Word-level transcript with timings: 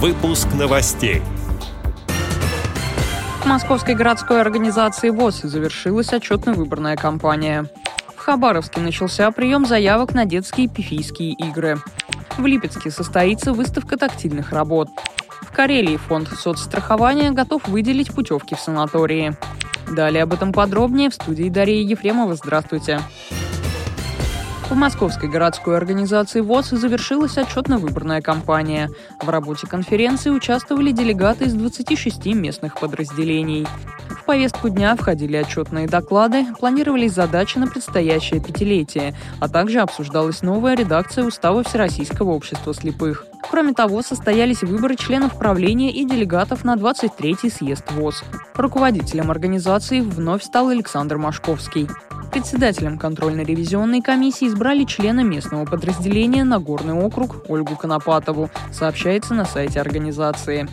Выпуск 0.00 0.46
новостей. 0.54 1.22
В 3.42 3.46
Московской 3.46 3.96
городской 3.96 4.40
организации 4.40 5.10
ВОЗ 5.10 5.40
завершилась 5.42 6.12
отчетно-выборная 6.12 6.94
кампания. 6.94 7.66
В 8.14 8.18
Хабаровске 8.20 8.80
начался 8.80 9.28
прием 9.32 9.66
заявок 9.66 10.14
на 10.14 10.24
детские 10.24 10.68
пифийские 10.68 11.32
игры. 11.32 11.78
В 12.36 12.46
Липецке 12.46 12.92
состоится 12.92 13.52
выставка 13.52 13.96
тактильных 13.96 14.52
работ. 14.52 14.88
В 15.42 15.50
Карелии 15.50 15.96
фонд 15.96 16.28
соцстрахования 16.28 17.32
готов 17.32 17.66
выделить 17.66 18.14
путевки 18.14 18.54
в 18.54 18.60
санатории. 18.60 19.36
Далее 19.90 20.22
об 20.22 20.32
этом 20.32 20.52
подробнее 20.52 21.10
в 21.10 21.14
студии 21.14 21.48
Дарьи 21.48 21.82
Ефремова. 21.82 22.36
Здравствуйте. 22.36 23.00
В 24.70 24.74
Московской 24.74 25.30
городской 25.30 25.78
организации 25.78 26.40
ВОЗ 26.40 26.70
завершилась 26.70 27.38
отчетно-выборная 27.38 28.20
кампания. 28.20 28.90
В 29.18 29.30
работе 29.30 29.66
конференции 29.66 30.28
участвовали 30.28 30.92
делегаты 30.92 31.46
из 31.46 31.54
26 31.54 32.26
местных 32.34 32.78
подразделений. 32.78 33.66
В 34.10 34.24
повестку 34.26 34.68
дня 34.68 34.94
входили 34.94 35.38
отчетные 35.38 35.88
доклады, 35.88 36.44
планировались 36.60 37.14
задачи 37.14 37.56
на 37.56 37.66
предстоящее 37.66 38.42
пятилетие, 38.44 39.14
а 39.40 39.48
также 39.48 39.80
обсуждалась 39.80 40.42
новая 40.42 40.76
редакция 40.76 41.24
Устава 41.24 41.64
Всероссийского 41.64 42.32
общества 42.32 42.74
слепых. 42.74 43.24
Кроме 43.50 43.72
того, 43.72 44.02
состоялись 44.02 44.62
выборы 44.62 44.96
членов 44.96 45.38
правления 45.38 45.90
и 45.90 46.04
делегатов 46.04 46.64
на 46.64 46.74
23-й 46.74 47.50
съезд 47.50 47.90
ВОЗ. 47.92 48.22
Руководителем 48.54 49.30
организации 49.30 50.00
вновь 50.00 50.42
стал 50.42 50.68
Александр 50.68 51.16
Машковский. 51.16 51.88
Председателем 52.30 52.98
контрольно-ревизионной 52.98 54.02
комиссии 54.02 54.48
избрали 54.48 54.84
члена 54.84 55.24
местного 55.24 55.64
подразделения 55.64 56.44
Нагорный 56.44 56.94
округ 56.94 57.48
Ольгу 57.48 57.74
Конопатову, 57.76 58.50
сообщается 58.70 59.34
на 59.34 59.44
сайте 59.44 59.80
организации. 59.80 60.68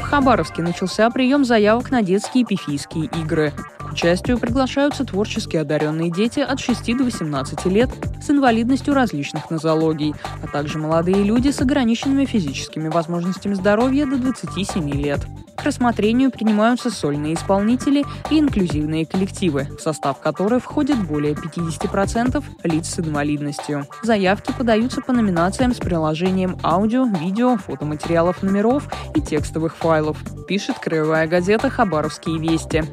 В 0.00 0.02
Хабаровске 0.02 0.62
начался 0.62 1.10
прием 1.10 1.44
заявок 1.44 1.90
на 1.90 2.02
детские 2.02 2.44
пифийские 2.44 3.06
игры. 3.06 3.52
К 3.78 3.92
участию 3.92 4.38
приглашаются 4.38 5.04
творчески 5.04 5.56
одаренные 5.56 6.10
дети 6.10 6.40
от 6.40 6.60
6 6.60 6.96
до 6.96 7.04
18 7.04 7.66
лет 7.66 7.90
с 8.22 8.30
инвалидностью 8.30 8.94
различных 8.94 9.50
нозологий, 9.50 10.14
а 10.42 10.46
также 10.46 10.78
молодые 10.78 11.22
люди 11.24 11.50
с 11.50 11.60
ограниченными 11.60 12.24
физическими 12.24 12.88
возможностями 12.88 13.54
здоровья 13.54 14.06
до 14.06 14.18
27 14.18 14.90
лет. 14.92 15.20
К 15.56 15.62
рассмотрению 15.62 16.30
принимаются 16.30 16.90
сольные 16.90 17.34
исполнители 17.34 18.04
и 18.30 18.38
инклюзивные 18.38 19.06
коллективы, 19.06 19.68
в 19.78 19.80
состав 19.80 20.20
которых 20.20 20.64
входит 20.64 20.98
более 21.06 21.34
50% 21.34 22.42
лиц 22.64 22.86
с 22.88 22.98
инвалидностью. 23.00 23.86
Заявки 24.02 24.52
подаются 24.52 25.00
по 25.00 25.12
номинациям 25.12 25.74
с 25.74 25.78
приложением 25.78 26.58
аудио, 26.62 27.04
видео, 27.04 27.56
фотоматериалов 27.56 28.42
номеров 28.42 28.88
и 29.14 29.20
текстовых 29.20 29.76
файлов, 29.76 30.18
пишет 30.46 30.78
краевая 30.78 31.26
газета 31.26 31.70
«Хабаровские 31.70 32.38
вести». 32.38 32.84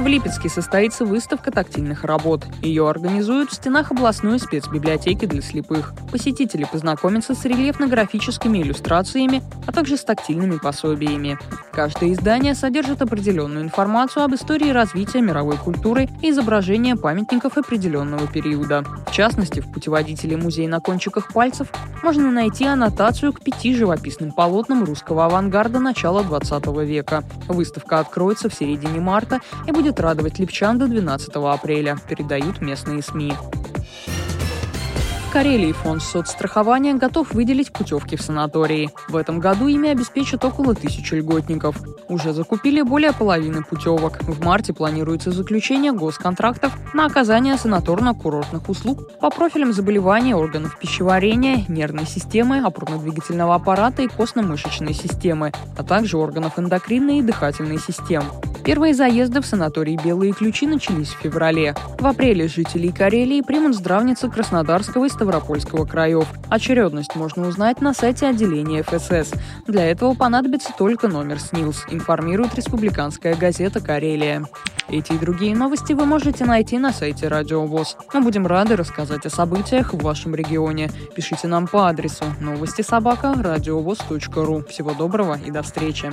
В 0.00 0.06
Липецке 0.06 0.48
состоится 0.48 1.04
выставка 1.04 1.50
тактильных 1.50 2.04
работ. 2.04 2.46
Ее 2.62 2.88
организуют 2.88 3.50
в 3.50 3.54
стенах 3.54 3.90
областной 3.90 4.38
спецбиблиотеки 4.38 5.26
для 5.26 5.42
слепых. 5.42 5.92
Посетители 6.10 6.64
познакомятся 6.64 7.34
с 7.34 7.44
рельефно-графическими 7.44 8.62
иллюстрациями, 8.62 9.42
а 9.66 9.72
также 9.72 9.98
с 9.98 10.04
тактильными 10.04 10.56
пособиями. 10.56 11.38
Каждое 11.70 12.14
издание 12.14 12.54
содержит 12.54 13.02
определенную 13.02 13.62
информацию 13.62 14.24
об 14.24 14.34
истории 14.34 14.70
развития 14.70 15.20
мировой 15.20 15.58
культуры 15.58 16.08
и 16.22 16.30
изображения 16.30 16.96
памятников 16.96 17.58
определенного 17.58 18.26
периода. 18.26 18.86
В 19.10 19.12
частности, 19.12 19.58
в 19.58 19.72
путеводителе 19.72 20.36
«Музей 20.36 20.68
на 20.68 20.78
кончиках 20.78 21.32
пальцев» 21.32 21.66
можно 22.04 22.30
найти 22.30 22.64
аннотацию 22.64 23.32
к 23.32 23.40
пяти 23.40 23.74
живописным 23.74 24.30
полотнам 24.30 24.84
русского 24.84 25.26
авангарда 25.26 25.80
начала 25.80 26.22
20 26.22 26.66
века. 26.86 27.24
Выставка 27.48 27.98
откроется 27.98 28.48
в 28.48 28.54
середине 28.54 29.00
марта 29.00 29.40
и 29.66 29.72
будет 29.72 29.98
радовать 29.98 30.38
липчан 30.38 30.78
до 30.78 30.86
12 30.86 31.28
апреля, 31.34 31.98
передают 32.08 32.60
местные 32.60 33.02
СМИ. 33.02 33.34
Карелии 35.30 35.70
фонд 35.70 36.02
соцстрахования 36.02 36.94
готов 36.94 37.32
выделить 37.34 37.72
путевки 37.72 38.16
в 38.16 38.20
санатории. 38.20 38.90
В 39.08 39.14
этом 39.14 39.38
году 39.38 39.68
ими 39.68 39.88
обеспечат 39.88 40.44
около 40.44 40.74
тысячи 40.74 41.14
льготников. 41.14 41.76
Уже 42.08 42.32
закупили 42.32 42.82
более 42.82 43.12
половины 43.12 43.62
путевок. 43.62 44.20
В 44.22 44.44
марте 44.44 44.72
планируется 44.72 45.30
заключение 45.30 45.92
госконтрактов 45.92 46.76
на 46.94 47.06
оказание 47.06 47.54
санаторно-курортных 47.54 48.68
услуг 48.68 49.18
по 49.20 49.30
профилям 49.30 49.72
заболеваний 49.72 50.34
органов 50.34 50.76
пищеварения, 50.76 51.64
нервной 51.68 52.06
системы, 52.06 52.58
опорно-двигательного 52.58 53.54
аппарата 53.54 54.02
и 54.02 54.08
костно-мышечной 54.08 54.94
системы, 54.94 55.52
а 55.78 55.84
также 55.84 56.18
органов 56.18 56.58
эндокринной 56.58 57.20
и 57.20 57.22
дыхательной 57.22 57.78
систем. 57.78 58.24
Первые 58.64 58.94
заезды 58.94 59.40
в 59.40 59.46
санаторий 59.46 59.96
«Белые 59.96 60.32
ключи» 60.32 60.66
начались 60.66 61.08
в 61.08 61.18
феврале. 61.20 61.74
В 61.98 62.06
апреле 62.06 62.46
жителей 62.46 62.92
Карелии 62.92 63.40
примут 63.40 63.74
здравницы 63.74 64.28
Краснодарского 64.28 65.06
и 65.06 65.08
Ставропольского 65.08 65.86
краев. 65.86 66.26
Очередность 66.48 67.14
можно 67.16 67.48
узнать 67.48 67.80
на 67.80 67.94
сайте 67.94 68.26
отделения 68.26 68.82
ФСС. 68.82 69.32
Для 69.66 69.86
этого 69.86 70.14
понадобится 70.14 70.72
только 70.76 71.08
номер 71.08 71.40
СНИЛС, 71.40 71.86
информирует 71.90 72.54
республиканская 72.54 73.34
газета 73.34 73.80
«Карелия». 73.80 74.44
Эти 74.88 75.12
и 75.12 75.18
другие 75.18 75.54
новости 75.54 75.92
вы 75.92 76.04
можете 76.04 76.44
найти 76.44 76.76
на 76.76 76.92
сайте 76.92 77.28
Радио 77.28 77.64
ВОЗ. 77.64 77.96
Мы 78.12 78.22
будем 78.22 78.46
рады 78.46 78.74
рассказать 78.74 79.24
о 79.24 79.30
событиях 79.30 79.94
в 79.94 80.02
вашем 80.02 80.34
регионе. 80.34 80.90
Пишите 81.14 81.46
нам 81.46 81.68
по 81.68 81.88
адресу 81.88 82.24
новости 82.40 82.82
собака 82.82 83.32
ру. 83.34 84.64
Всего 84.68 84.92
доброго 84.92 85.38
и 85.38 85.50
до 85.52 85.62
встречи. 85.62 86.12